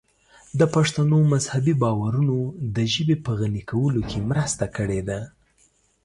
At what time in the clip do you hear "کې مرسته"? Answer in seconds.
4.09-4.65